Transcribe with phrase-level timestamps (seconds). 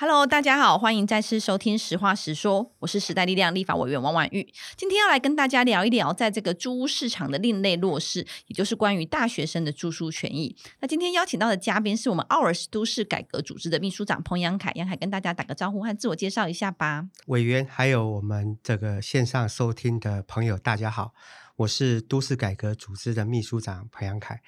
[0.00, 4.50] Hello，大家好，欢迎再次收听《实话实说》，我是时代力量立法委员王婉玉。
[4.74, 10.56] 今天要来跟大家聊一聊，在这个租屋市场的另类弱势，也就是关于大学生的住宿权益。
[10.80, 17.04] 那今天邀请到的嘉宾是我们奥尔斯都市改革组织的秘书长彭阳凯，阳凯跟大家打个招呼和自我介绍一下吧。
[17.26, 21.12] 委员还有我们这个线上收听的朋友，大家好，
[21.56, 24.40] 我是都市改革组织的秘书长彭阳凯。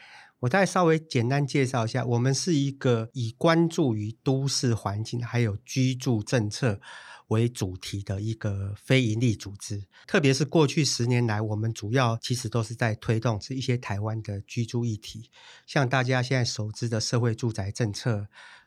[0.43, 6.80] 我再稍微简单介绍一下，我们是一个以关注于都市环境还有居住政策
[7.29, 9.84] 为主题的一个非营利组织。
[10.05, 15.30] 特别是过去十年来，我们主要其实都是在推动这一些台湾的居住议题，
[15.65, 18.27] 像大家现在熟知的社会住宅政策、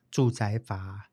[0.09, 1.09] 住宅法、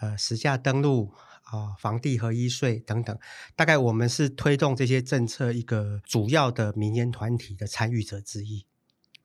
[0.00, 1.14] 呃，实价登录
[1.44, 3.16] 啊、房地合一税等等。
[3.54, 8.66] 大概我们是推动这些政策一个主要的民间团体的参与者之一。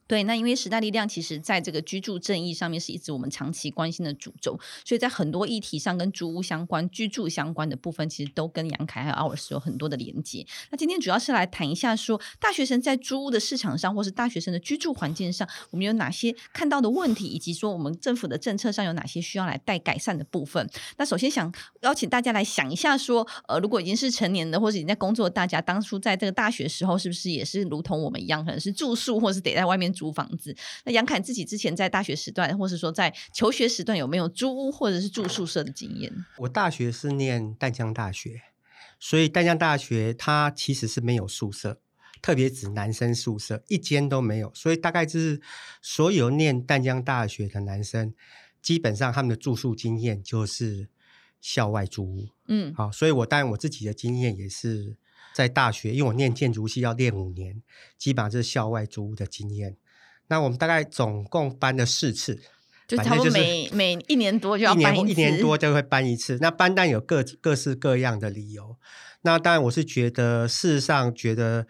[0.08, 10.46] 对，那因为时代力量其实在这个居住正义上面是一直我们长期关心的主轴，所以在很多议题上跟租屋相关、居住相关的部分，其实都跟杨凯还有奥尔斯有很多的连接。
[10.70, 20.70] 那今天主要是来谈一下说，大学生在租屋的市场上，或是大学生的居住环境上，我们有哪些看到的问题，以及说我们政府的政策上有哪些需要来待改善的部分。
[20.98, 30.56] 那首先想邀请大家来想一下说，呃，如果已经是成年的或者已经在工作的大家，当初在这个大学时候，是不是也是如同我们一样，可能是住宿，或是得在外面租房子。
[30.84, 36.14] 那杨凯自己之前在大学时段，或是说在求学时段，有没有租屋或者是住宿舍的经验？
[36.40, 38.42] 我大学是念淡江大学，
[39.00, 41.80] 所以淡江大学它其实是没有宿舍，
[42.22, 44.52] 特别指男生宿舍一间都没有。
[44.54, 45.42] 所以大概就是
[45.82, 48.14] 所有念淡江大学的男生，
[48.62, 50.90] 基本上他们的住宿经验就是
[51.40, 52.28] 校外租屋。
[52.48, 54.98] 嗯，好，所以我当然我自己的经验也是。
[55.34, 57.62] 在大学，因为我念建筑系要练五年，
[57.98, 59.76] 基本上就是校外租屋的经验。
[60.28, 62.42] 那我们大概总共搬了四次，
[62.88, 66.38] 就差不多每每一年多就要搬一次，一年多 就会搬一次。
[66.42, 68.78] 那搬单有各各式各样的理由。
[69.22, 71.66] 那当然我是觉得，事实上觉得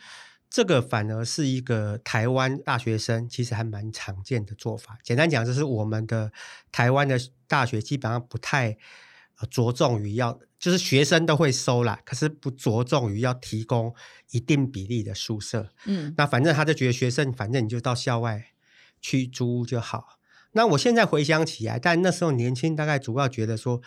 [0.49, 4.97] 这个反而是一个台湾大学生其实还蛮常见的做法。
[5.03, 6.31] 简单讲，就是我们的
[6.71, 8.77] 台湾的大学基本上不太。
[9.49, 13.93] 着重于要，就是学生都会收啦，可是不着重于要提供
[14.31, 15.69] 一定比例的宿舍。
[15.85, 18.45] 嗯，那反正他就觉得学生，反正你就到校外
[19.01, 20.19] 去租屋就好。
[20.51, 23.81] 那我现在回想起来，但那时候年轻，大概主要觉得说。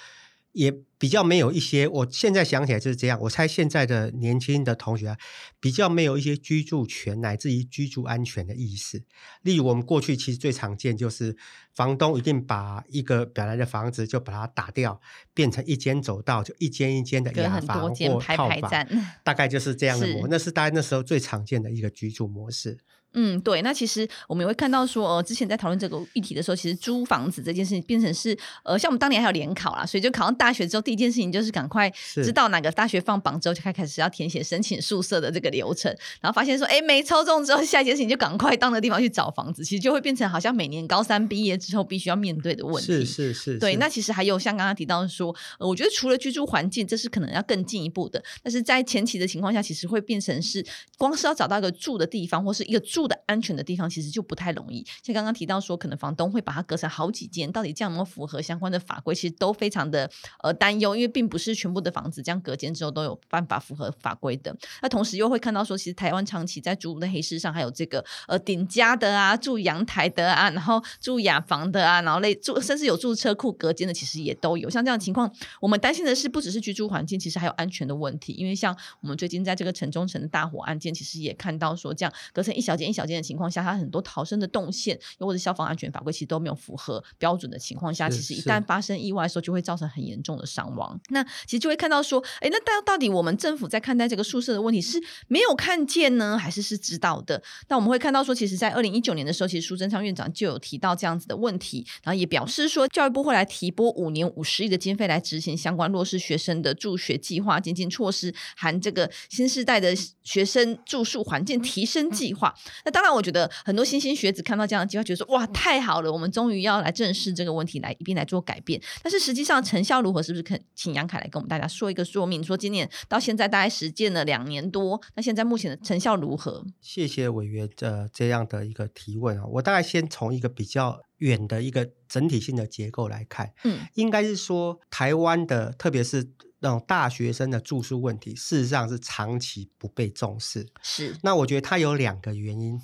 [0.52, 3.20] 也比较没有一些，我现在想起来就是这样。
[3.22, 5.18] 我猜现在的年轻的同学啊，
[5.60, 9.04] 比较没有一些居住权乃至于居住安全的意识。
[9.42, 11.36] 例如，我们过去其实最常见就是
[11.74, 15.00] 房东一定把一个本来的房子就把它打掉，
[15.32, 18.86] 变成一间走道，就一间一间的雅房或套房，
[19.22, 20.26] 大概就是这样的模。
[20.28, 22.78] 那是大概那时候最常见的一个居住模式。
[23.14, 42.86] 嗯，对，那其实我们也会看到说，呃，之前在讨论这个议题的时候，其实租房子这件事情变成是，呃，像我们当年还有联考啦，所以就考上大学之后，第一件事情就是赶快知道哪个大学放榜之后，就开开始要填写申请宿舍的这个流程，然后发现说，哎，没抽中之后，下一件事情就赶快到那个地方去找房子，其实就会变成好像每年高三毕业之后必须要面对的问题。
[42.86, 43.76] 是是是，对。
[43.76, 50.64] 那其实还有像刚刚提到说，呃，我觉得除了居住环境，这是可能要更进一步的，但是在前期的情况下，其实会变成是
[50.96, 53.88] 光是要找到一个住的地方，或是一个住住的安全的地方。
[53.88, 59.14] 其实就不太容易，像刚刚提到说，可能房东会把它隔成好几间，到底这样有没有符合相关的法规？
[59.14, 60.10] 其实都非常的
[60.42, 64.54] 呃担忧，因为并不是全部的房子这样隔间之后都有办法符合法规的。
[64.82, 74.68] 那同时又会看到说，其实台湾长期在租屋的黑市上，还有这个呃顶加的啊，住阳台的啊，然后住雅房的啊，然后类住甚至有住车库隔间的，其实也都有。
[74.68, 78.32] 像这样的情况，我们担心的是不只是居住环境，其实还有安全的问题。
[78.34, 83.58] 因为像我们最近在这个城中城大火案件，其实也看到说，这样隔成一小间一小间的情况下。
[83.68, 90.98] 它很多逃生的动线，又或者消防安全法规，其实都没有符合标准的情况下，其实一旦发生意外的时候，就会造成很严重的伤亡。
[91.10, 97.42] 那其实就会看到说，哎，那到到底我们政府在看待这个宿舍的问题，是没有看见呢，还是是知道的？
[97.68, 112.54] 那我们会看到说，其实，在二零一九年的时候，其实苏贞昌院长就有提到这样子的问题，然后也表示说，教育部会来提拨五年五十亿的经费来执行相关弱势学生的助学计划、精进措施，含这个新时代的学生住宿环境提升计划。
[112.84, 113.48] 那当然，我觉得。
[113.64, 118.80] 很多新兴学子看到这样的计划，觉得说哇，太好了，我们终于要来正视这个问题，来一并来做改变。
[119.02, 120.22] 但是实际上成效如何？
[120.22, 122.42] 是不是肯请杨凯来跟我们大家说一个说明？
[122.42, 126.64] 说今年到现在大概实践了两年多，那现在目前的成效如何？
[126.80, 136.30] 谢谢委员的这样的一个提问啊，我大概先从一个比较远的一个整体性的结构来看，嗯，应该是说台湾的，特别是
[136.60, 140.66] 那种大学生的住宿问题，事实上是长期不被重视。
[140.82, 142.80] 是，那我觉得它有两个原因。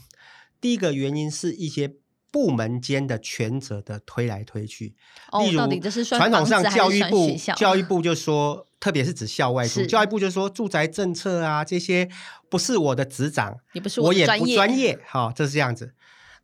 [0.61, 1.97] 第一个原因是一些
[2.31, 4.95] 部门间的权责的推来推去。
[5.33, 12.09] 哦，例如，传统上教育部教育部就说，特别是指校外住，教育部就说住宅政策啊这些
[12.49, 14.99] 不是我的职掌，也不是我，我也不专业。
[15.07, 15.95] 好、哦，这是这样子。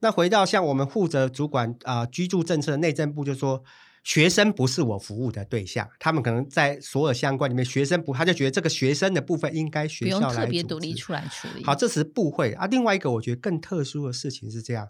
[0.01, 3.63] 那回到像我们负责主管啊、呃、居住政策的内政部就说。
[4.03, 11.63] 学生不是我服务的对象，他们可能在所有相关里面，学生不，他就觉得这个学生的部分应该学校来特别独立出来处理。
[11.63, 12.67] 好，这是部会啊。
[12.67, 14.89] 另外一个我觉得更特殊的事情是这样：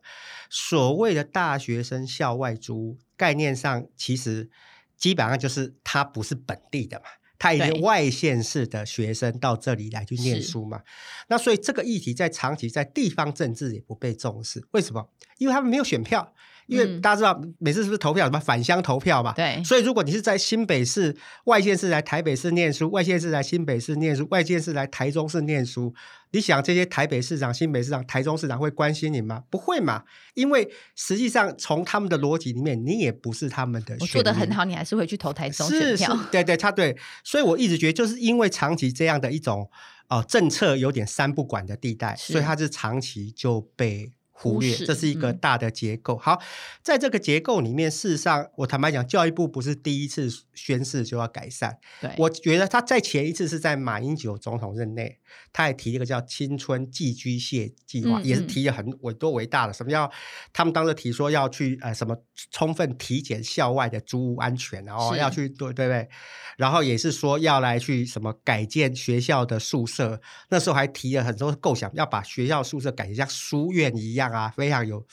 [0.49, 4.49] 所谓的大学生校外租概念上，其实
[4.97, 10.83] 基本上就是他不是本地的嘛，他已经外县市的学生到这里来去念书嘛。
[11.29, 15.11] 那所以这个议题在长期在地方政治也不被重视，为什么？
[15.39, 16.33] 因为他们没有选票。
[16.71, 19.33] 因为大家知道，每次是不是投票什么返乡投票嘛？
[19.33, 19.63] 对。
[19.65, 25.93] 所以如果你是在新北市外县市来台北市念书，外县市来新北市念书，外县市来台中市念书，
[26.31, 29.43] 你想这些台北市长、新北市长、台中市长会关心你吗？
[29.51, 30.05] 不会嘛？
[30.35, 33.97] 因为实际上从他们的逻辑里面，你也不是他们的。
[33.99, 36.15] 我做的很好，你还是会去投台中选票。
[36.15, 36.97] 是是，对对，他对。
[37.25, 39.69] 所以我一直觉得，就是因为长期这样的一种
[40.09, 44.13] 哦、呃、政策有点三不管的地带，所以他是长期就被。
[44.43, 46.15] 忽略，这是一个大的结构。
[46.15, 46.43] 嗯、好，
[46.83, 51.79] 在这个结构里面，事实上，我坦白讲，教育部不是第一次宣誓就要改善。
[52.01, 55.20] 对，我觉得他在前一次是在马英九总统任内，
[55.53, 59.73] 他还提一个叫“青春寄居蟹计划”，嗯嗯，也是提了很伟多伟大的。
[59.73, 60.11] 什么叫
[60.53, 62.17] 他们当时提说要去呃什么
[62.51, 66.09] 充分体检校外的租屋安全，然后要去对对不对？
[66.57, 74.31] 然后也是说要来去什么改建学校的宿舍，那时候还提了很多构想，要把学校宿舍改成像书院一样。
[74.31, 75.07] 啊，非常有。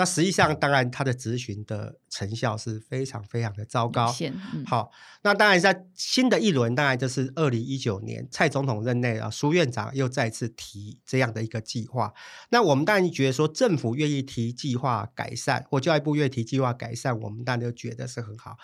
[0.00, 4.10] 那实际上，当然他的咨询的成效是非常非常的糟糕。
[4.54, 12.14] 嗯、好，那当然在新的一轮，当然就是二零一九年蔡总统任内啊，苏院长又再次提这样的一个计划。
[12.48, 18.56] 那我们当然觉得说，政府愿意提计划改善，或教育部愿意提计划改善，我们当然就觉得是很好。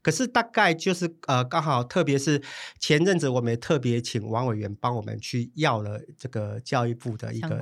[0.00, 2.40] 可是大概就是呃，刚好特别是
[2.78, 7.58] 前阵子，我们也特别请王委员帮我们去要了这个教育部的一个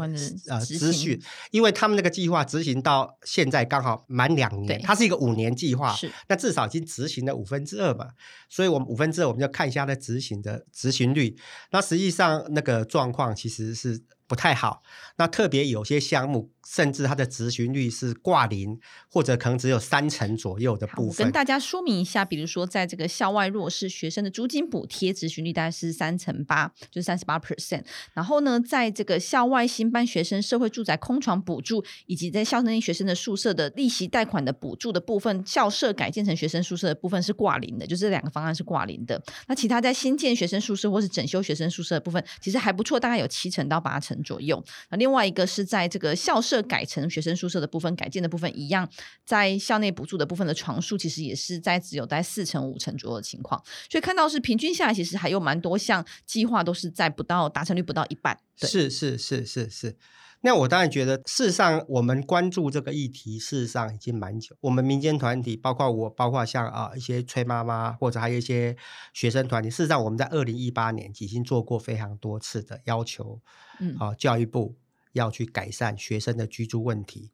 [0.49, 1.19] 呃资讯，
[1.51, 3.17] 因为他们那个计划执行到。
[3.25, 6.11] 现在刚好满两年，它是一个五年计划，是。
[6.29, 8.09] 那至少已经执行了五分之二嘛，
[8.49, 11.37] 所以我们五分之二我们就看一下它执行的执行率，
[11.71, 14.83] 那实际上那个状况其实是不太好，
[15.17, 16.53] 那特别有些项目。
[16.65, 18.79] 甚至它的执行率是挂零，
[19.11, 21.25] 或者可能只有三成左右的部分。
[21.25, 27.83] 跟大家说明一下，比如说在这个校外弱势学生的租金补贴执行率大概是三成八，就是三十八 percent。
[28.15, 39.21] 然后呢，在这个校外新班学生社会住宅空床补助，以及在校内学生的宿舍的利息贷款的补助的部分，校舍改建成学生宿舍的部分是挂零的，就是这两个方案是挂零的。
[39.49, 44.65] 那其他在新建学生宿舍或是整修学生宿舍的部分，其实还不错，大概有七成到八成左右。
[44.89, 46.63] 那另外一个是在这个校舍。
[46.63, 48.89] 改成学生宿舍的部分，改建的部分一样，
[49.27, 58.39] 在校内补助的部分的床数，其实也是在只有在四成五成左右的情况，所以看到是平均下来，其实还有蛮多项计划都是在不到达成率不到一半。
[58.57, 59.97] 是是是是是，
[60.43, 64.55] 那我当然觉得，事实上我们关注这个议题，事实上已经蛮久。
[64.61, 68.77] 我们民间团体，包括我，包括像啊一些崔妈妈，或者还有一些
[69.15, 73.41] 学生团体，事实上我们在二零一八年已经做过非常多次的要求，
[73.81, 74.77] 嗯，啊教育部。
[75.13, 77.31] 要去改善学生的居住问题，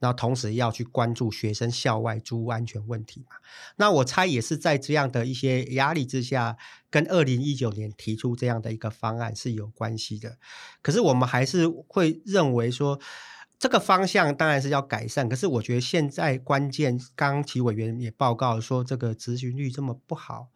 [0.00, 3.36] 那同时要去关注学生校外租屋安全问题嘛。
[3.76, 6.56] 那我猜也是在这样的一些压力之下，
[6.90, 10.36] 跟二零一九年提出这样的一个方案是有关系的。
[10.82, 13.00] 可是我们还是会认为说，
[13.58, 15.28] 这个方向当然是要改善。
[15.28, 20.48] 可是我觉得现在关键，刚刚其委员也报告说，这个执行率这么不好，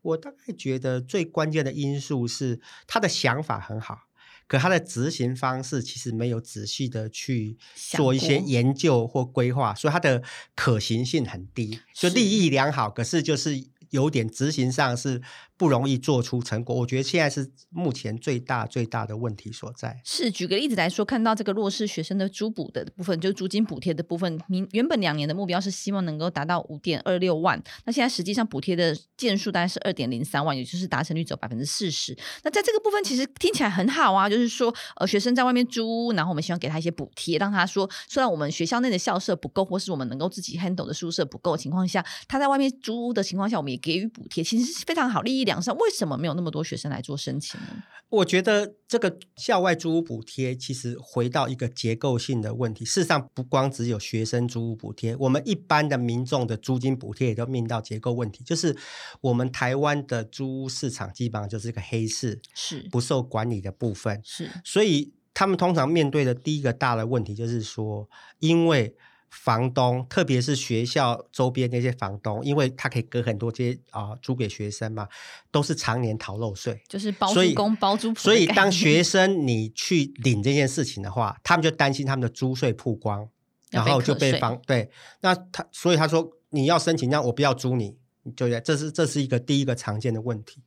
[0.00, 4.07] 我大概觉得最关键的因素是他的想法很好。
[4.48, 10.20] 可它的执行方式其实没有仔细的去做一些研究或规划，所以它的
[10.56, 15.22] 可行性很低，就利益良好，可是就是有点执行上是。
[15.58, 20.00] 不容易做出成果，我觉得现在是目前最大最大的问题所在。
[20.04, 32.16] 是，举个例子来说，看到这个弱势学生的租补的部分，就是租金补贴的部分，明原本两年的目标是希望能够达到五点二六万，那现在实际上补贴的件数大概是二点零三万，也就是达成率只有百分之四十。
[32.44, 45.47] 那在这个部分其实听起来很好啊，就是说呃学生在外面租，然后我们希望给他一些补贴，让他说虽然我们学校内的校舍不够，或是我们能够自己 handle 的宿舍不够的情况下，他在外面租屋的情况下，我们也给予补贴，其实是非常好利益。
[45.48, 47.82] 两上为什么没有那么多学生来做申请呢？
[48.10, 52.84] 我觉得这个校外租屋补贴其实回到一个结构性的问题。
[52.84, 58.42] 事实上，不光只有学生租屋补贴，我们一般的民众的租金补贴也都面临到结构问题。
[58.44, 58.74] 就是
[59.20, 64.20] 我们台湾的租屋市场基本上就是一个黑市，是不受管理的部分。
[64.24, 68.96] 是，所以他们通常面对的第一个大的问题就是说，因为
[69.30, 75.06] 房东，特别是学校周边那些房东，因为他可以隔很多街啊、呃、租给学生嘛，
[75.50, 78.20] 都是常年逃漏税，就是包租公包租婆。
[78.20, 83.28] 所以当学生你去领这件事情的话，他们就担心他们的租税曝光，
[83.70, 84.90] 然后就被房对。
[85.20, 87.96] 那他所以他说你要申请，那我不要租你，
[88.34, 90.62] 就这是这是一个第一个常见的问题。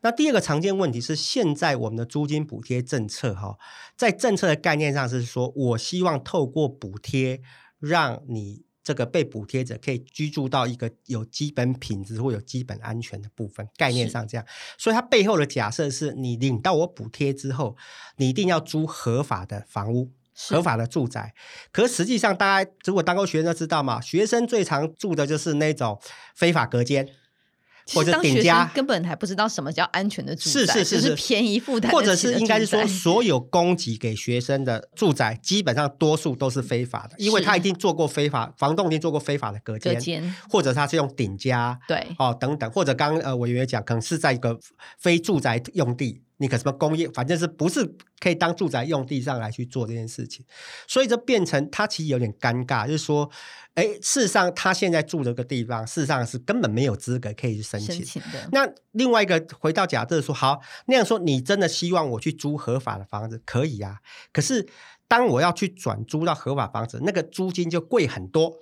[0.00, 3.58] 那第二个常见问题是，现在我们的租金补贴政策哈，
[3.96, 7.42] 在政策的概念上是说，我希望透过补贴。
[7.78, 14.46] 让你这个被补贴者可以居住到一个有基本品质或有基本安全的部分，概念上这样。
[14.78, 17.76] 所以它背后的假设是你领到我补贴之后，
[18.16, 21.34] 你一定要租合法的房屋、合法的住宅。
[21.70, 26.00] 可实际上，大家如果当过学生都知道嘛，学生最常住的就是那种
[26.34, 27.06] 非法隔间。
[27.94, 28.70] 或者顶家。
[28.74, 40.34] 根本还不知道什么叫安全的住宅，是是是，是便宜负担，或者是应该是说，所有供给给学生的住宅，基本上多数都是非法的， 因为他一定做过非法，房东一定做过非法的隔间，隔间。
[40.48, 44.58] 或者他是用顶家，对，哦等等，或者刚刚呃委员讲，可能是在一个
[44.98, 46.22] 非住宅用地。
[46.38, 47.84] 你可什么工业，反正是不是
[48.18, 50.44] 可以当住宅用地上来去做这件事情，
[50.86, 53.30] 所以就变成他其实有点尴尬，就是说，
[53.74, 57.94] 哎，事实上他现在住这个地方，事实上是根本没有资格可以去申请。
[57.96, 58.48] 申请的。
[58.52, 63.98] 那另外一个回到假设说，好，那样说你真的希望我去租合法的房子，可以啊，
[64.32, 64.66] 可是
[65.08, 68.58] 当我要去转租到合法房子，那个租金就贵很多。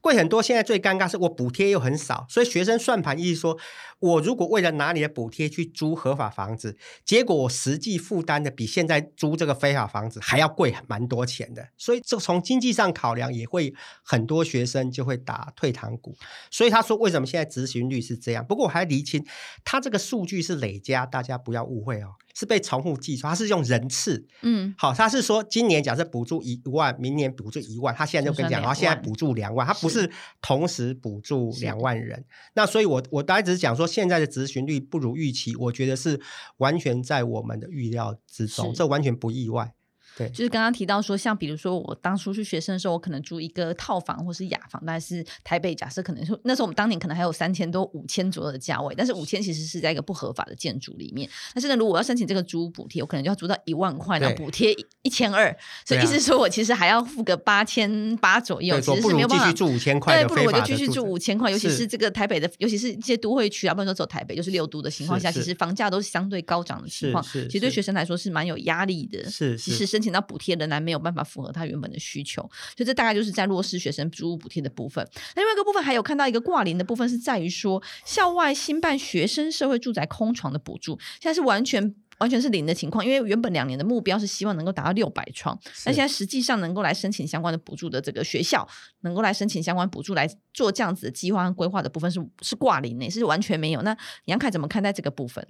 [0.00, 3.58] 贵很多，现在最尴尬是我补贴又很少，所以学生算盘意思说，
[3.98, 16.16] 我如果为了拿你的补贴去租合法房子，结果我实际负担的比现在租这个非法房子还要贵蛮多钱的，所以这从经济上考量，也会很多学生就会打退堂鼓。
[16.50, 18.46] 所以他说为什么现在执行率是这样？
[18.46, 19.26] 不过我还厘清，
[19.62, 22.14] 他这个数据是累加，大家不要误会哦。
[22.36, 30.10] 是被重复计算，他是用人次，嗯，好，他是说今年假设补助一万，明年补助一万，他现在就跟你讲，然后现在补助两万，他不是
[30.42, 36.20] 同时补助两万人，那所以我我大概只是讲说现在的执行率不如预期，我觉得是
[36.58, 39.72] 完全在我们的预料之中，这完全不意外。
[40.16, 51.28] 对，就是刚刚提到说，像比如说我当初去学生的时候，我可能住一个套房或是雅房，大概是台北，假设可能说那时候我们当年可能还有三千多、五千左右的价位，但是五千其实是在一个不合法的建筑里面。
[51.52, 55.54] 但是呢如果我要申请这个租补贴，我可能就要租到一万块，然后补贴一千二，
[55.84, 70.86] 所以意思说我其实还要付个八千八左右，其实是没有办法住五千块，对，不如我就继续住五千块，尤其是这个台北的，尤其是一些都会区啊，不能说走台北，就是六都的情况下，其实房价都是相对高涨的情况，其实对学生来说是蛮有压力的，是，其实申请到补贴仍然。
[70.86, 72.40] 没有办法符合他原本的需求，
[72.76, 75.04] 所以这大概就是在弱势学生租屋补贴的部分。
[75.34, 83.04] 那另外一个部分还有看到一个挂零的部分，是在于说校外新办学生社会住宅空床的补助，现在是完全完全是零的情况。
[83.04, 88.68] 因为原本两年的目标是希望能够达到六百床，那现在实际上能够来申请相关的补助的这个学校，
[89.00, 93.82] 能够来申请相关补助来做这样子的计划和规划的部分是是挂零呢，是完全没有。
[93.82, 93.96] 那
[94.26, 95.44] 杨凯怎么看待这个部分？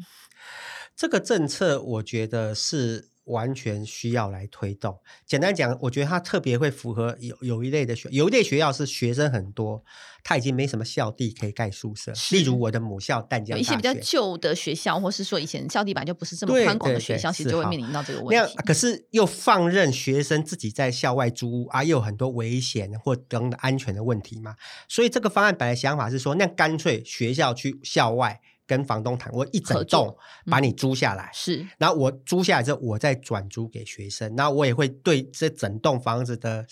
[0.96, 3.10] 这个政策，我觉得是。
[3.26, 4.98] 完全需要来推动。
[5.24, 9.84] 简单讲，我觉得它特别会符合有有一类的学，有一类学校是学生很多，
[10.24, 12.12] 他已经没什么校地可以盖宿舍。
[12.30, 18.54] 例如我的母校淡江大学，有一些比较旧的学校，或是说以前校地板就不是这么宽广的学校，其实就会面临到这个问题。
[18.56, 24.54] 那可是又放任学生自己在校外租屋啊，又有很多危险或等等安全的问题嘛。
[24.88, 28.40] 所以这个方案本来想法是说，那干脆学校去校外。
[28.66, 30.16] 跟房东谈，我一整栋
[30.50, 36.66] 把你租下来，嗯、是，然后我租下来之后，我再转租给学生，那我也会对这整栋房子的，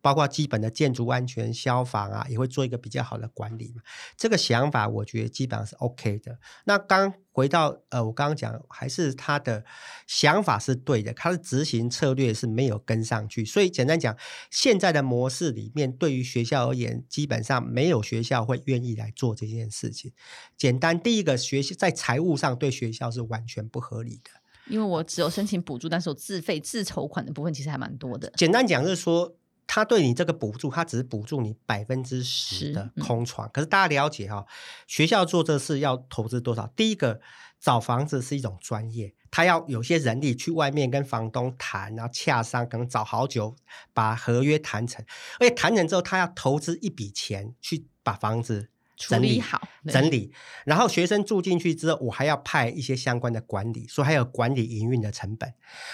[0.00, 3.82] 包括基本的建筑安全、消防啊，也会做一个比较好的管理嘛。
[4.16, 6.38] 这个想法我觉得基本上是 OK 的。
[6.64, 7.14] 那刚。
[7.36, 9.62] 回到呃，我刚刚讲，还是他的
[10.06, 13.44] 想法是对的，他的执行策略是没有跟上去。
[13.44, 14.16] 所以简单讲，
[14.50, 20.14] 现在的模式里面，对于学校而言，基本上没有学校会愿意来做这件事情。
[20.56, 24.30] 简单，第一个学习在财务上对学校是完全不合理的，
[24.68, 28.32] 因为我只有申请补助，但是我自费自筹款的部分其实还蛮多的。
[28.38, 29.36] 简单讲就是说。
[29.66, 33.48] 他对你这个补助，他只是补助你百分之十的空床。
[33.48, 34.46] 嗯、可是大家了解哈、哦，
[34.86, 36.66] 学校做这事要投资多少？
[36.76, 37.20] 第一个，
[37.60, 43.56] 找房子是一种专业，他要有些人力去外面跟房东谈，然后洽商，可能找好久
[43.92, 45.04] 把合约谈成，
[45.40, 48.70] 而且谈成之后，他要投资一笔钱去把房子。
[48.96, 50.32] 整理，好，整理，
[50.64, 55.52] 然后学生住进去之后，我还要派一些相关的管理，所以还有管理营运的成本。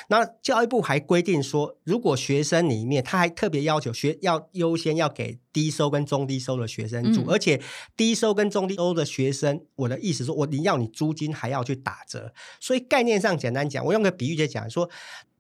[0.09, 7.61] 那教育部还规定说，如果学生里面，他还特别要求学要优先要给低收跟中低收的学生住，嗯、而且
[7.97, 12.33] 低收跟中低收的学生，我的意思说，我你要你租金还要去打折。
[12.61, 14.89] 所以概念上简单讲，我用个比喻就讲说，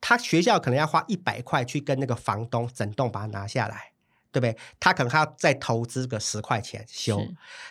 [0.00, 3.91] 他学校可能要花一百块去跟那个房东整栋把它拿下来。
[4.32, 4.56] 对不对？
[4.80, 7.24] 他可能还要再投资个十块钱修，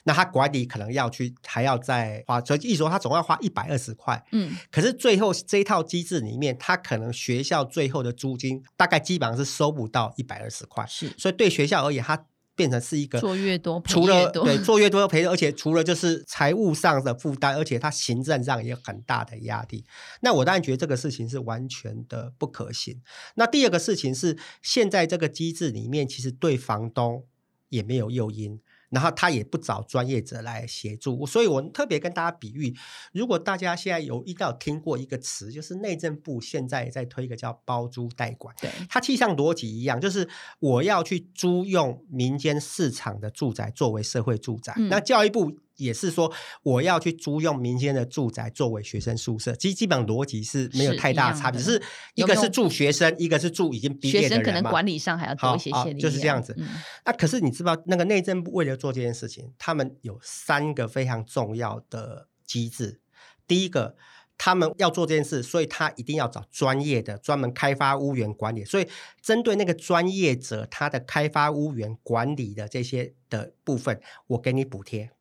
[0.04, 4.24] 那他管理可能要去还要再花，所以一说他总要花一百二十块。
[4.32, 12.26] 嗯，可是最后这一套机制里面，他可能学校最后的租金大概基本上是收不到一百二十块，是，所以对学校而言，他。
[12.62, 19.84] 变成是一个做越多，除了赔越多对 做越多赔，而且除了就是财务上的负担，而且它行政上也有很大的压力。
[20.22, 23.02] 那我当然觉得这个事情是完全的不可行。
[23.34, 27.24] 那第二个事情是，现在这个机制里面其实对房东
[27.70, 28.60] 也没有诱因。
[28.92, 32.76] 然后他也不找专业者来协助，所以我特别跟大家比喻，
[33.12, 40.30] 如果大家现在有一定有听过一个词，就是内政部现在在推一个叫包租代管，对，它其实上逻辑一样，就是
[40.60, 45.58] 我要去租用民间市场的住宅作为社会住宅，嗯、那教育部。
[45.82, 46.32] 也是说，
[46.64, 51.82] 我要去租用民间的住宅作为学生宿舍，其实基本逻辑是没有太大差别，只是
[52.16, 54.30] 一个是住学生，一个是住已经毕业的人嘛。
[54.30, 56.56] 学生可能管理上还要多一些些，就是这样子。
[56.58, 56.68] 嗯、
[57.06, 63.00] 那可是你知道，那个内政部为了做这件事情，他们有三个非常重要的机制。
[63.48, 63.96] 第一个，
[64.38, 68.64] 他们要做这件事，所以他一定要找专业的、专门开发屋源管理。
[68.66, 68.88] 所以
[69.22, 75.12] 针对那个专业者，他的开发屋源管理的这些的部分，我给你补贴。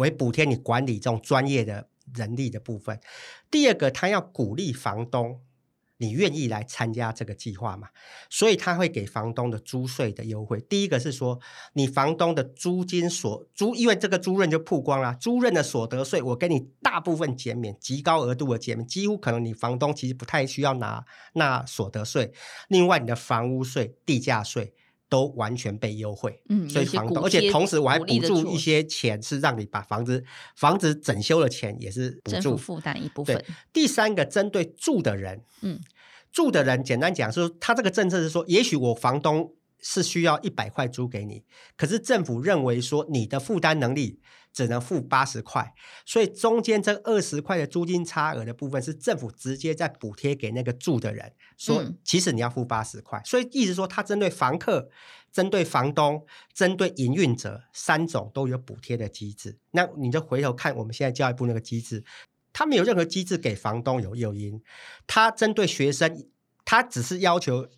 [0.00, 2.98] 我会补贴你管理这种专业的人力的部分。
[3.50, 5.40] 第二个，他要鼓励房东，
[5.98, 7.88] 你愿意来参加这个计划嘛？
[8.30, 10.58] 所以他会给房东的租税的优惠。
[10.60, 11.38] 第一个是说，
[11.74, 21.04] 你房东的租金所租，因为这个租赁就曝光了，租赁的所得税我给你大部分减免，极高额度的减免，几乎可能你房东其实不太需要拿
[21.34, 22.32] 那所得税。
[22.68, 24.72] 另外，你的房屋税、地价税。
[25.10, 30.24] 都完全被优惠，嗯，所以房东，而且同时我还补助一些钱，是让你把房子
[30.56, 33.44] 房子整修的钱也是补助负担一部分。
[33.72, 35.78] 第三个针对住的人，嗯，
[36.32, 41.42] 住的人简单讲说，他这个政策是说，也许我房东是需要一百块租给你，
[41.76, 44.20] 可是政府认为说你的负担能力。
[44.52, 45.72] 只能付八十块，
[46.04, 54.90] 所以中间这二十块的租金差额的部分是政府直接在补贴给那个住的人，说其实你要付八十块，所以意思说他针对房客、
[55.32, 59.56] 针对房东、针对营运者三种都有补贴的机制。
[59.70, 62.04] 那你就回头看我们现在教育部那个机制，
[62.52, 64.60] 他没有任何机制给房东有诱因，
[65.06, 66.26] 他针对学生，
[66.64, 67.68] 他只是要求。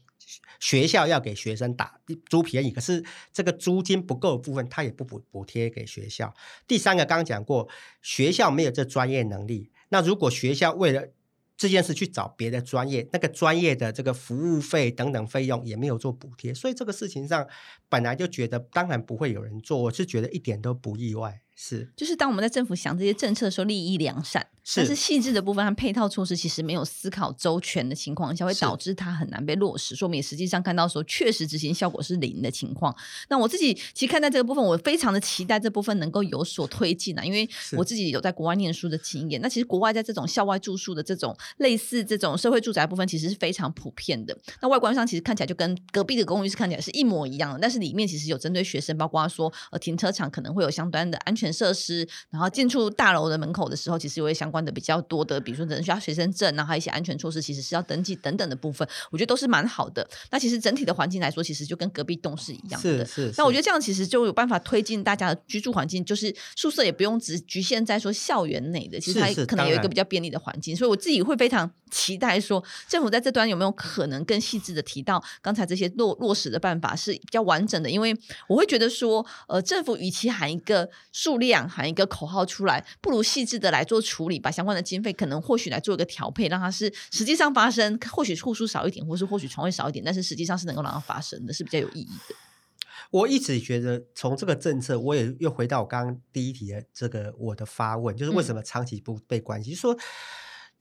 [0.62, 1.98] 学校要给学生打
[2.30, 6.32] 租便宜，可是这个租金不够的部分，他也不补补贴给学校。
[6.68, 7.68] 第三个，刚刚讲过，
[8.00, 11.08] 学校没有这专业能力，那如果学校为了
[11.56, 17.44] 这件事去找别的专业，那个专业的这个服务费等等费用也没有做补贴，所以这个事情上
[17.88, 21.41] 本来就觉得当然不会有人做，我是觉得一点都不意外。
[21.54, 29.94] 是，就是当我们在政府想这些政策的时候，利益良善，是但是细致的部分和配套措施其实没有思考周全的情况下，会导致它很难被落实。
[29.94, 32.94] 说明实际上看到说，确实执行效果是零的情况。
[33.28, 39.40] 那我自己其实看待这个部分，我非常的期待这部分能够有所推进啊，因为我自己有在国外念书的经验。
[39.40, 44.36] 那其实国外在这种校外住宿的这种类似这种社会住宅部分，其实是非常普遍的。
[44.60, 60.06] 那外观上其实看起来就跟隔壁的公寓是看起来是一模一样的，但是里面其实有针对学生，包括说呃停车场可能会有相当的安全设施，然后进出大楼的门口的时候，其实有些相关的比较多的，比如说可能需要学生证，然后还有一些安全措施，其实是要登记等等的部分，我觉得都是蛮好的。
[60.30, 63.06] 那其实整体的环境来说，其实就跟隔壁栋是一样的。
[63.06, 63.34] 是是。
[63.38, 70.76] 那我觉得这样其实就有办法推进大家的居住环境，就是宿舍也不用只局限在说校园内的，其实它可能有一个比较便利的环境。
[70.76, 78.16] 所以我自己会非常期待说，政府在这端有没有可能更细致的提到刚才这些落落实的办法是比较完整的，因为
[78.48, 92.34] 我会觉得说，呃，政府与其喊一个数量，喊一个口号出来，不如细致的来做处理，把相关的经费可能或许来做一个调配，让它是实际上发生，或许户数少一点，或是或许床位少一点，但是实际上是能够让它发生的，是比较有意义的。
[93.10, 99.74] 我一直觉得，从这个政策，我也又回到我刚刚第一题的这个我的发问，就是为什么长期不被关心？
[99.74, 99.98] 嗯、说。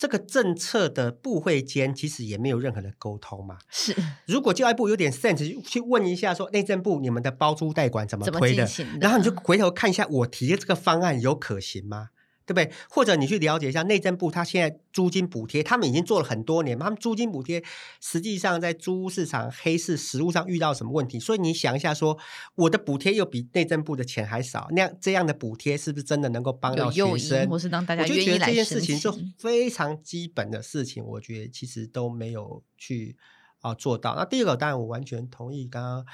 [0.02, 3.60] 这个政策的部会间其实也没有任何的沟通嘛。
[3.70, 12.10] 是，如果教育部有点 sense，去问一下说内政部你们的包租代管怎么推的，的然后你就回头看一下我提的这个方案有可行吗？
[12.46, 12.72] 对不对？
[12.90, 17.64] 或者你去了解一下内政部，他现在租金补贴，他们已经做了很多年，他们租金补贴
[18.02, 21.20] 实际上在租屋市场黑市实物上遇到什么问题？
[21.20, 22.20] 所以你想一下说，说
[22.56, 27.48] 我的补贴又比内政部的钱还少，那样这样的补贴是不是真的能够帮到学生？
[27.48, 28.40] 或是让大家愿意来申请？
[28.40, 33.16] 我就觉得这件事情是非常基本的事情，我觉得其实都没有去
[33.62, 34.14] 啊做到。
[34.16, 36.06] 那第二个，当然我完全同意刚刚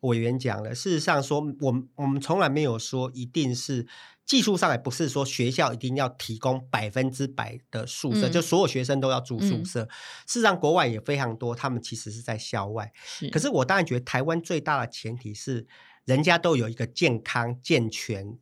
[0.00, 3.86] 委员讲了，事实上说，我们我们从来没有说一定是。
[4.24, 9.82] 技术上也不是说学校一定要提供百分之百的宿舍，嗯、就所有学生都要住宿舍。
[9.82, 9.88] 嗯、
[10.28, 12.90] 事实上，国外也非常多，他们其实是在校外。
[13.04, 15.66] 是，可是我当然觉得台湾最大的前提是，
[16.04, 18.38] 人家都有一个健康健全。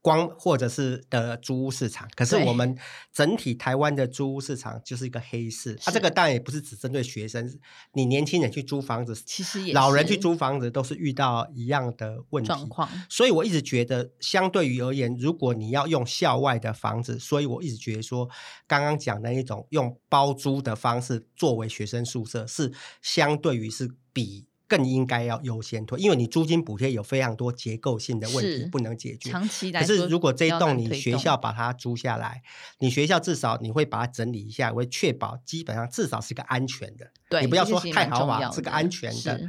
[0.00, 2.78] 光或者是的租屋市场，可是我们
[3.12, 5.74] 整体台湾的租屋市场就是一个黑市。
[5.82, 7.58] 它、啊、这个当然也不是只针对学生，
[7.92, 12.88] 你年轻人去租房子，其实也老人去租房子都是遇到一样的问题状况。
[13.10, 18.28] 所以我一直觉得，相对于而言，如果你要用校外的房子，所以我一直觉得说，
[18.66, 24.46] 刚刚讲的一种用包租的方式作为学生宿舍，是相对于是比。
[24.68, 29.30] 更应该要优先推，因为你租金补贴有非常多结构性的问题不能解决。
[29.30, 32.42] 长期来，可是如果这一栋你学校把它租下来，
[32.78, 37.10] 你学校至少你会把它整理一下，会确保基本上至少是个安全的。
[37.30, 39.40] 对，你不要说太豪华，是个安全的。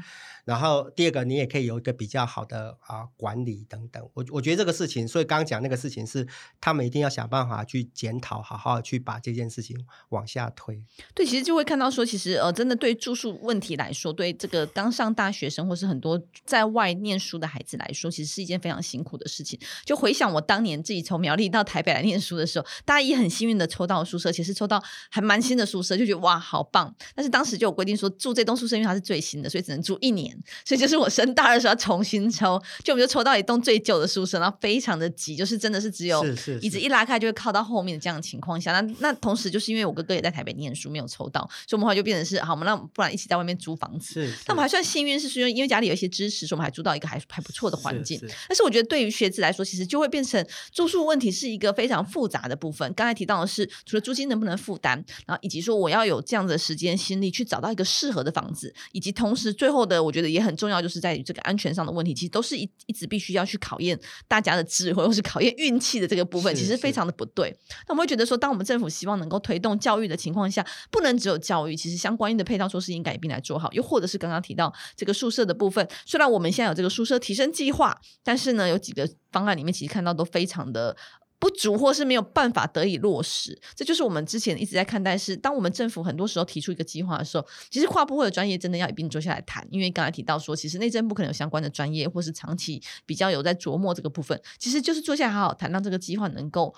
[0.46, 4.08] 然后第二个，你也可以有一个比较好的啊管理等等。
[4.14, 6.28] 我我觉得这个事情，所以刚刚讲那个事情是
[6.60, 9.78] 他们一定要想办法去检讨，好好去把这件事情
[10.10, 10.84] 往下推。
[11.14, 19.60] 对，其实就会看到说，其实呃，真的对住宿问题来说，对这个刚上大学生或是很多在外念书的孩子来说，其实是一件非常辛苦的事情。
[19.86, 26.94] 就回想我当年自己从苗栗到台北来念书的时候，大家也很幸运的抽到宿舍，其实抽到还蛮新的宿舍，就觉得哇好棒。
[27.14, 30.39] 但是当时就有规定说，住这栋宿舍因为它是最新的，所以只能住一年。
[30.66, 36.26] 所以就是我升大二的时候要重新抽，就我们就抽到一栋最旧的宿舍，然后非常的挤，就是真的是只有
[36.62, 38.72] 椅子一拉开就会靠到后面的这样的情况下。
[38.72, 44.20] 那那同时就是因为我哥哥也在台北念书，没有抽到，所以我们后来就变成是好，我们那不然一起在外面租房子。
[44.48, 48.20] 那我们还算幸运，是说因为家里有一些支持，所以我们还租到一个还还不错的环境。
[48.48, 52.92] 但是我觉得对于学子来说，其实就会变成住宿问题是一个非常复杂的部分。
[52.94, 60.82] 刚才提到的是除了租金能不能负担，然后以及说我要有这样的时间心力去找到一个适合的房子，以及同时最后的我觉得也很重要。
[60.82, 67.56] 就是在于这个安全上的问题，其实都是一一直必须要去考验大家的智慧，或是考验运气的这个部分，其实非常的不对。
[67.88, 73.72] 那我们会觉得说，当我们政府希望能够推动教育的情况下，不能只有教育，其实相关应的配套措施应该一并来做好。
[73.74, 80.96] 又或者是刚刚提到这个宿舍的部分，虽然我们现在有这个宿舍提升计划，但是呢，有几个方案里面其实看到都非常的。
[81.40, 96.76] 不足或是没有办法得以落实，这就是我们之前一直在看待是，当我们政府很多时候提出一个计划的时候，其实跨部会的专业真的要一并坐下来谈，因为刚才提到说，其实内政部可能有相关的专业，或是长期比较有在琢磨这个部分，其实就是坐下来好好谈，让这个计划能够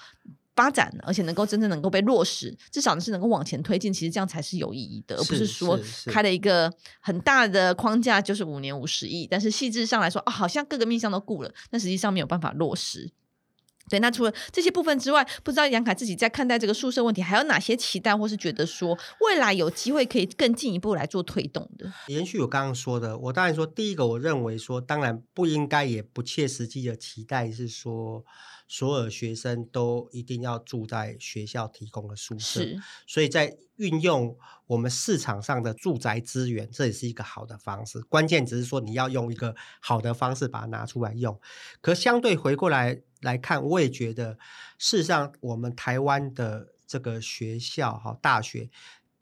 [0.56, 13.12] 发展，而且能够真正能够被落实，至少是能够往前推进，其实这样才是有意义的，而不是说开了一个很大的框架，就是五年五十亿，但是细致上来说，啊，好像各个面向都顾了，但实际上没有办法落实。
[13.91, 21.91] 对，那除了这些部分之外，不知道杨凯自己在看待这个宿舍问题，还有哪些期待，或是觉得说未来有机会可以更进一步来做推动的？
[22.08, 28.23] 延续我刚刚说的，我当然说第一个，我认为说，当然不应该也不切实际的期待是说，
[28.65, 32.65] 所有学生都一定要住在学校提供的宿舍。
[33.06, 37.99] 所以在运用我们市场上的住宅资源，这也是一个好的方式。
[38.04, 41.38] 关键只是说你要用一个好的方式把它拿出来用。
[41.82, 44.38] 可相对回过来来看，我也觉得，
[44.77, 48.69] 事实上我们台湾的这个学校哈大学，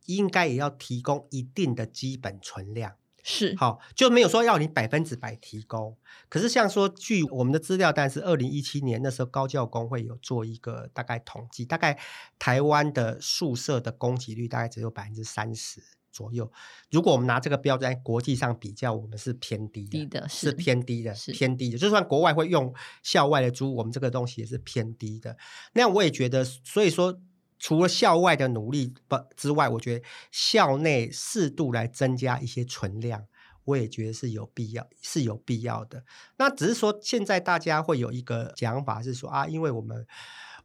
[0.06, 2.96] 应该也要提供一定的基本存量。
[3.22, 5.98] 是好，就没有说要你百分之百提供。
[6.30, 12.00] 可是像说，据我们的资料，但是二零一七年那时候高教工会有做一个大概统计，大概
[12.40, 16.52] 台湾的宿舍的供给率大概只有百分之三十左右。
[16.92, 21.78] 如果我们拿这个标准在国际上比较，我们是偏低的，低的是，是偏低的，是偏低的。
[21.78, 25.38] 就算国外会用校外的租，我们这个东西也是偏低的。
[25.74, 27.20] 那样我也觉得，所以说。
[27.62, 33.26] 除了校外的努力不之外，我觉得校内适度来增加一些存量，
[33.66, 36.06] 我也觉得是有必要，是有必要的。
[36.38, 40.08] 那只是说，现在大家会有一个讲法是说啊，因为我们。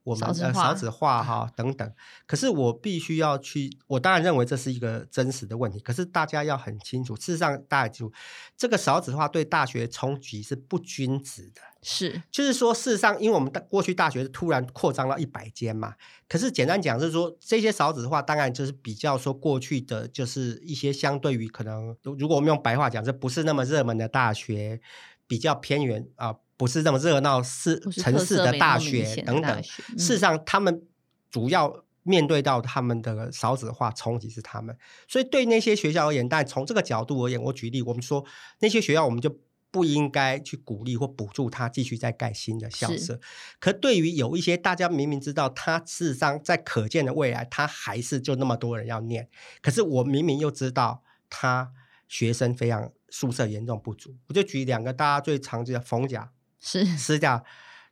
[0.04, 1.92] 我们呃少子化哈等等，
[2.26, 5.80] 可是我必须要去，我当然认为这是一个真实的问题。
[5.80, 8.12] 可是大家要很清楚，事实上大家记住，
[8.54, 11.62] 这个少子化对大学冲击是不均值的。
[11.80, 15.94] 是，就是说事实上，因为我们过去大学突然扩张到一百间嘛，
[16.28, 24.80] 可是简单讲就是说，这些少子化当然就是比较说过去的就是一些相对于可能，如果我们用白话讲，这不是那么热门的大学，
[25.26, 26.28] 比较偏远啊。
[26.28, 30.82] 呃不是那么热闹市城市的大学等等，事实上，他们
[31.30, 34.76] 主要面对到他们的少子化冲击是他们，
[35.08, 38.24] 所以对那些学校而言，但从这个角度而言，我举例，我们说
[38.60, 39.38] 那些学校，我们就
[39.70, 43.20] 不应该去鼓励或补助他继续再盖新的校舍。
[43.58, 49.28] 可对于有一些大家明明知道，他事实上在可见的未来，他还是就那么多人要念，
[49.60, 51.02] 可是我明明又知道。
[51.36, 51.72] 他
[52.06, 54.14] 学生非常宿舍严重不足。
[54.28, 56.30] 我就举两个大家最常见的逢甲、
[56.64, 57.44] 是师大、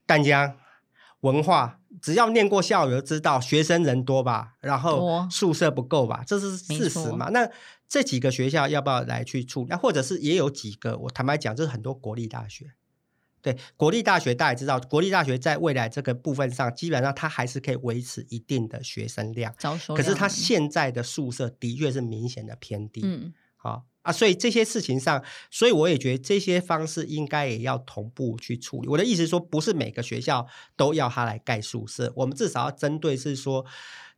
[0.06, 0.56] 淡江。
[1.20, 7.28] 文化只要念过校友知道学生人多吧，然后宿舍不够吧，这是事实嘛？
[7.30, 7.48] 那
[7.88, 9.68] 这几个学校要不要来去处理？
[9.70, 12.72] 那或者是也有几个，我坦白讲，这是很多国立大学。
[13.40, 19.54] 对，国立大学大家也知道，国立大学在未来这个部分上，基本上它还是可以维持一定的学生量。
[19.94, 23.02] 可是它现在的宿舍的确是明显的偏低。
[23.04, 23.32] 嗯。
[23.54, 23.85] 好。
[24.03, 28.88] 啊，所以这些事情上，所以我也觉得这些方式应该也要同步去处理。
[28.88, 33.65] 我的意思是说，不是每个学校都要他来盖宿舍，我们至少要针对是说，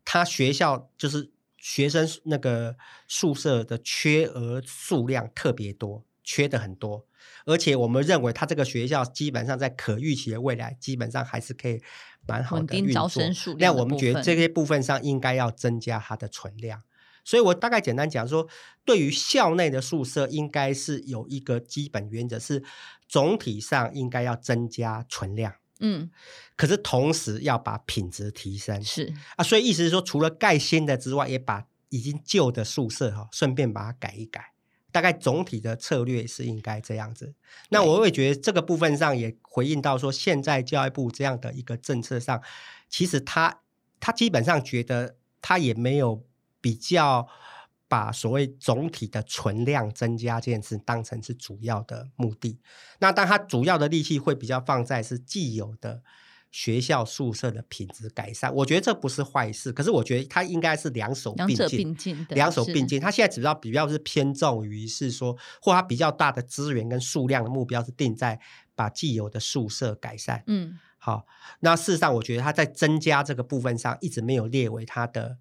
[0.04, 7.06] 他学校就是学生那个宿舍的缺额数量特别多，缺的很多，
[7.44, 11.82] 而且我们认为他这个学校基本上在可预期的未来，基本上还是可以
[12.26, 13.10] 蛮好的运作。
[13.58, 16.82] 那我们觉得这些部分上应该要增加它的存量。
[17.24, 18.46] 所以我大概简单讲说，
[18.84, 22.62] 对于校内的宿舍，应该是有一个基本原则，是
[23.08, 26.10] 总体上应该要增加存量，嗯，
[26.54, 34.52] 可是同时要把品质提升，是啊，所以意思是说，除了盖新的之外，也把已经旧的宿舍哈，顺便把它改一改，
[34.92, 37.34] 大概总体的策略是应该这样子。
[37.70, 42.42] 那我会觉得这个部分上也回应到说，现在教育部这样的一个政策上，
[42.90, 43.62] 其实他
[43.98, 46.26] 他基本上觉得他也没有。
[46.64, 47.28] 比较
[47.86, 52.58] 把所谓总体的存量增加这件事当成是主要的目的，
[53.00, 56.02] 那当他主要的力气会比较放在是既有的
[56.50, 59.70] 学校宿舍的品质改善，我觉得这不是坏事。
[59.70, 62.98] 可是我觉得他应该是两手并进，并进两手并进。
[62.98, 68.40] 他现在主要比较是偏重于是说，或他比较大的资源跟数量的目标是定在
[68.74, 70.42] 把既有的宿舍改善。
[70.46, 71.26] 嗯，好，
[71.60, 75.36] 那事实上我觉得他在增加这个部分上一直没有列为他的。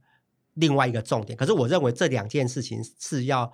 [0.56, 3.52] 另外一个重点，可是我认为这两件事情是要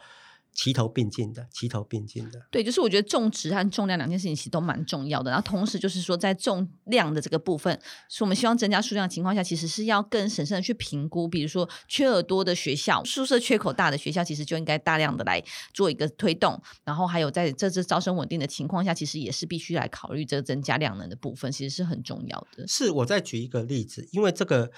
[0.51, 2.41] 齐头并进的，齐头并进的。
[2.51, 5.31] 对，就是我觉得种植和重量两件事情其实都蛮重要的。
[5.31, 11.27] 然后同时就是说，在重量的这个部分，是我们希望增加数量的情况下，其实是要更审慎的去评估。
[11.27, 16.59] 比如说缺耳多的学校，宿舍缺口大的学校，其实就应该大量的来做一个推动。
[16.83, 22.67] 然后还有在这次招生稳定的情况下，其实也是必须来考虑这个增加量能的部分，其实是很重要的。
[22.67, 24.71] 是我再举一个例子，因为这个。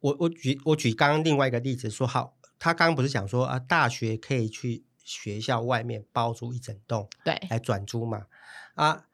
[0.00, 8.26] 我我举我举刚刚另外一个例子说，好，他刚刚不是讲说啊，大学可以去学校外面包租一整栋，对，来转租嘛，
[8.74, 9.06] 啊，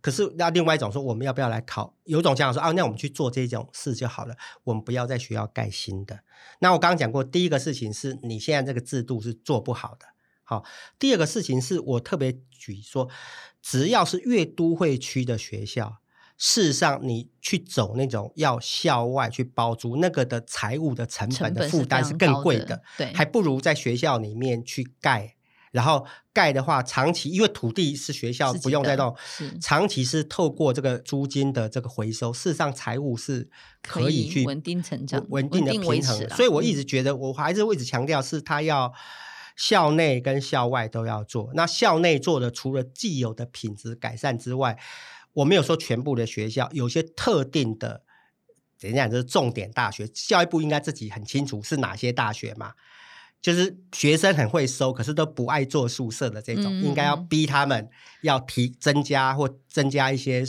[0.00, 1.94] 可是那另外一种说，我们要不要来考？
[2.04, 6.20] 有种讲说啊，那我们去做这种事就好了，我们不要在学校盖新的。
[6.58, 10.06] 那我刚刚讲过，第一个事情是你现在这个制度是做不好的，
[10.42, 10.64] 好，
[10.98, 13.08] 第二个事情是我特别举说，
[13.62, 15.98] 只要是越都会区的学校。
[16.38, 25.34] 事实上，你去走那种要校外去包租，那个的财务的成本的负担是更贵的，的对，还不如在学校里面去盖。
[25.72, 29.14] 然后盖的话，长期因为土地是学校不用再动，
[29.60, 33.50] 长期是透过这个租金的这个回收，事实上财务是
[33.82, 36.28] 可以去稳定成长、稳定的平衡。
[36.30, 38.90] 所以我一直觉得，我还是一直强调，是他要
[39.54, 41.50] 校内跟校外都要做。
[41.52, 44.78] 那校内做的，除了既有的品质改善之外，
[45.36, 48.02] 我没有说全部的学校，有些特定的，
[48.78, 52.72] 怎样就是重点大学，教育部应该自己很清楚是哪些大学嘛，
[53.40, 57.88] 就是学生很会收，可是都不爱做宿舍的这种，嗯嗯嗯，应该要逼他们
[58.22, 60.44] 要提增加或增加一些。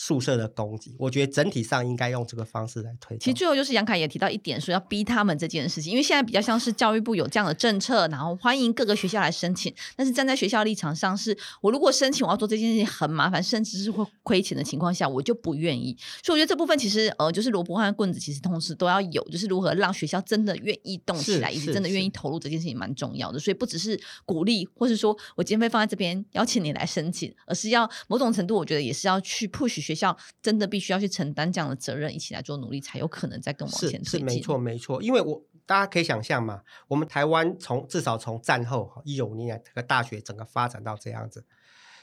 [0.00, 3.18] 宿舍的供给，我觉得整体上应该用这个方式来推动。
[3.18, 9.74] 其实最后就是杨凯也提到一点，说要逼他们这件事情，因为现在比较像是教育部有这样的政策，然后欢迎各个学校来申请。
[9.96, 15.96] 但是站在学校立场上是，是我如果申请我要做这件事情很麻烦，甚至是会亏钱的情况下，我就不愿意。
[16.22, 23.38] 所以我觉得这部分其实呃，就是萝卜和棍子其实同时都要有，就是如何让学校真的愿意动起来，以及真的愿意投入这件事情蛮重要的。
[23.40, 30.68] 所以不只是鼓励，或是说我经费放在这边邀请你来申请，而是要某种程度，我觉得也是要去 push 学校真的。
[30.68, 34.04] 必须要去承担这样的责任，一起来做努力，才有可能再更往前推进。
[34.04, 35.02] 是，是没错，没错。
[35.02, 41.46] 因为我大家可以想象嘛，我们台湾从至少从战后一九年这个大学整个发展到这样子，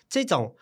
[0.10, 0.56] 这种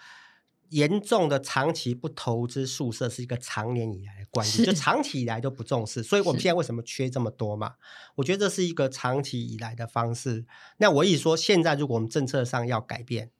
[0.71, 6.03] 严重的长期不投资宿舍是一个长年以来的关系，就长期以来都不重视。
[6.03, 7.75] 所以我们现在为什么缺这么多嘛？
[8.15, 10.45] 我觉得这是一个长期以来的方式。
[10.79, 13.31] 那我一说，现在如果我们政策上要改变。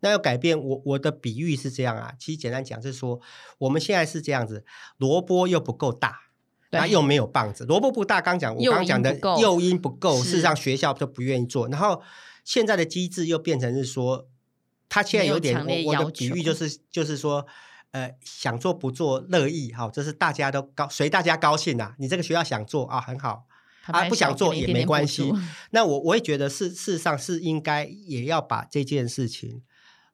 [0.00, 3.20] 那要改变，我我的比喻是这样啊，其实简单讲是说，
[3.58, 4.64] 我们现在是这样子，
[4.96, 6.20] 萝卜又不够大，
[6.70, 12.02] 那又没有棒子，萝卜不大，刚讲我刚讲的诱因不够，事实上学校都不愿意做，然后
[12.44, 14.26] 现在的机制又变成是说，
[14.88, 17.46] 他现在有点我，我的比喻就是就是说，
[17.92, 23.44] 呃，想做不做乐意，哈，这是大家都高随大家高兴啊，你这个学校想做啊，很好。
[23.86, 25.32] 啊，不想做也没关系。
[25.70, 29.62] 那我我也觉得是事实上是应该也要把这件事情。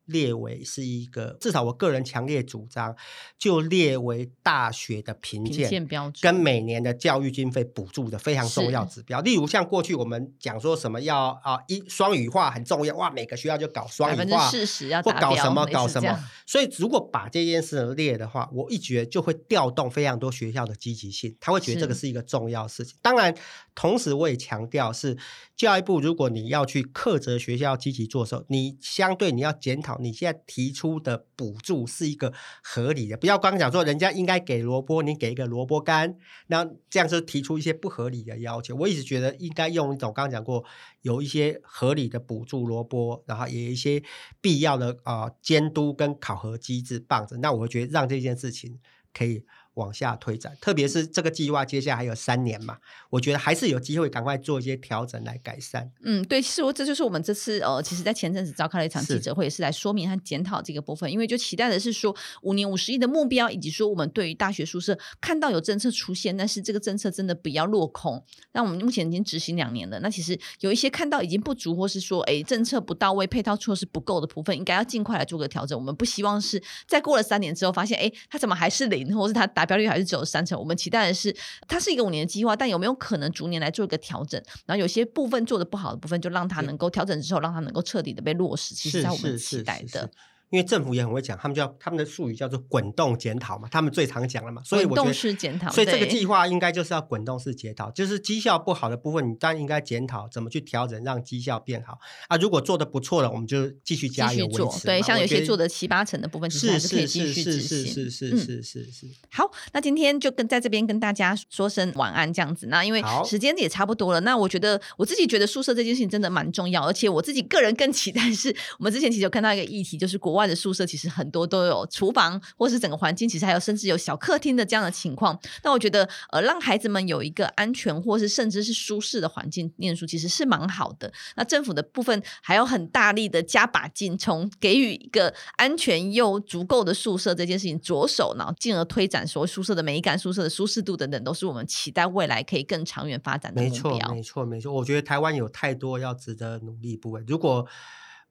[0.07, 2.95] 列为是一个，至少我个人强烈主张，
[3.38, 9.21] 就列为大学的评鉴标准，跟每年的教育经费补助的非常重要指标。
[9.21, 16.16] 例如像过去我们讲说什么要啊一双语化很重要，哇，每个学校就搞双语化，事实要或搞什么搞什么。
[16.47, 22.97] 所以如果把这件事列的话，我一觉就会调动非常多学校的积极性，他会觉得这个是一个重要事情。
[23.03, 23.35] 当然，
[23.75, 25.19] 同时我也强调是
[25.57, 29.96] 教育部，如果你要去苛责学校积极做的时候，你相对你要检讨。
[30.01, 32.33] 你现在提出的补助是一个
[32.63, 36.17] 合理的，不要光讲说人家应该给萝卜，你给一个萝卜干，
[36.49, 38.75] 那这样是提出一些不合理的要求。
[38.77, 40.65] 我一直觉得应该用一种刚刚讲过，
[41.03, 44.03] 有一些合理的补助萝卜，然后也有一些
[44.41, 48.79] 必要的啊、监督跟考核机制棒子，那我会觉得让这件事情
[49.13, 49.45] 可以。
[49.77, 52.79] 往下推展，特别是这个计划接下来还有三年嘛，
[53.11, 55.91] 我觉得还是有机会赶快做一些调整来改善。
[56.03, 68.25] 嗯，对，其实我这就是我们这次呃，其实在前阵子召开了一场记者会，也是来说明和检讨这个部分，因为就期待的是说五年五十亿的目标，以及说我们对于大学宿舍看到有政策出现，但是这个政策真的不要落空。
[68.53, 75.79] 那我们目前已经执行两年了，那其实有一些看到已经不足，或是说哎政策不到位、配套措施不够的部分，应该要尽快来做个调整。
[75.79, 80.59] 我们不希望是再过了三年之后发现哎，它怎么还是零，或是它达标率还是只有三成。
[80.59, 81.35] 我们期待的是，
[81.69, 84.41] 它是一个五年的计划，但有没有可能逐年来做一个调整？
[84.65, 88.75] 然后有些部分做的不好的部分，就让它能够调整之后，让它能够彻底的被落实。
[88.75, 90.09] 其实在我们期待的。
[90.51, 102.37] 因为政府也很会讲，他们叫他们的术语叫做滚动检讨嘛，他们最常讲了嘛，所以我觉得，滚动式检讨，所以这个计划应该就是要滚动式检讨，就是绩效不好的部分，你当然应该检讨怎么去调整，让绩效变好啊。
[102.37, 104.73] 如果做的不错了，我们就继续加油做。
[104.85, 106.79] 对，像有些做的七八成的部分，是。
[106.79, 109.07] 是是是是是是是是。
[109.31, 112.67] 好，那今天就跟在这边跟大家说声晚安，这样子。
[112.67, 121.07] 那因为时间也差不多了，那我觉得我自己觉得宿舍这件事情真的蛮重要，而且我自己个人更期待是我们之前其实有看到一个议题，就是国外的宿舍其实。
[121.16, 125.38] 很多都有厨房，或是整个环境，其实还有甚至有小客厅的这样的情况。
[125.62, 131.11] 那我觉得，呃，让孩子们有一个安全，或是甚至是舒适的环境念书，其实是蛮好的。
[131.37, 143.83] 那政府的部分还要很大力的加把劲，从给予一个安全又足够的宿舍这件事情着手，然后进而推展所谓宿舍的美感、宿舍的舒适度等等，都是我们期待未来可以更长远发展的目标。
[143.83, 144.72] 没错，没错，没错。
[144.75, 147.25] 我觉得台湾有太多要值得努力部分。
[147.27, 147.66] 如果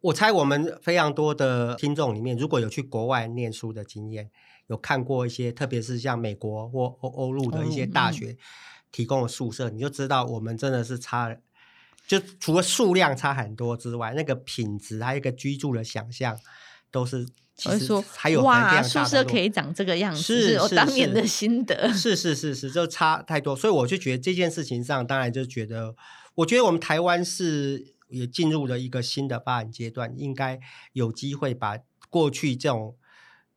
[0.05, 4.29] 我猜我们非常多的听众里面，如果有去国外念书的经验，
[4.67, 8.37] 有看过一些，特别是像美国或欧欧陆的一些大学
[8.91, 11.35] 提供的宿舍，你就知道我们真的是差，
[12.05, 16.37] 就除了数量差很多之外，那个品质还有一个居住的想象，
[16.91, 25.95] 都是其实还有哇，宿舍可以长这个样子，是，是我当年的心得，是是是是，就差太多，所以我就觉得这件事情上，当然就觉得，
[26.35, 27.94] 我觉得我们台湾是。
[28.07, 30.59] 也进入了一个新的发展阶段，应该
[30.93, 31.77] 有机会把
[32.09, 32.95] 过去这种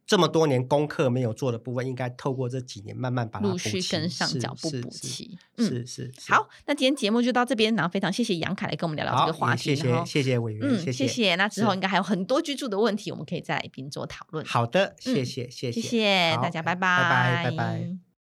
[0.07, 5.39] 这么多年功课没有做的部分，应该透过这几年慢慢把它陆续跟上脚步补齐。
[5.59, 9.65] 是是，是，好，那今天节目就到这边，然后非常谢谢杨凯来跟我们聊聊这个话题。
[9.65, 10.93] 谢谢谢谢委员，嗯，谢谢。
[10.93, 14.43] 谢谢那之后应该还有很多居住的问题，我们可以再来一并做讨论。
[14.47, 18.08] 好的，谢谢谢谢谢谢大家，拜拜拜拜拜拜。